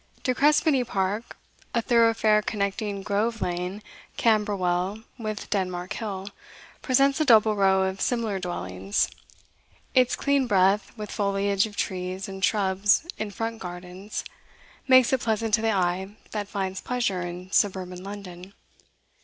De 0.23 0.33
Crespigny 0.33 0.83
Park, 0.83 1.37
a 1.75 1.81
thoroughfare 1.83 2.41
connecting 2.41 3.03
Grove 3.03 3.39
Lane, 3.39 3.83
Camberwell, 4.17 5.03
with 5.19 5.47
Denmark 5.51 5.93
Hill, 5.93 6.29
presents 6.81 7.21
a 7.21 7.23
double 7.25 7.55
row 7.55 7.83
of 7.83 8.01
similar 8.01 8.39
dwellings; 8.39 9.11
its 9.93 10.15
clean 10.15 10.47
breadth, 10.47 10.91
with 10.97 11.11
foliage 11.11 11.67
of 11.67 11.75
trees 11.77 12.27
and 12.27 12.43
shrubs 12.43 13.05
in 13.19 13.29
front 13.29 13.59
gardens, 13.59 14.25
makes 14.87 15.13
it 15.13 15.21
pleasant 15.21 15.53
to 15.53 15.61
the 15.61 15.69
eye 15.69 16.15
that 16.31 16.47
finds 16.47 16.81
pleasure 16.81 17.21
in 17.21 17.51
suburban 17.51 18.03
London. 18.03 18.55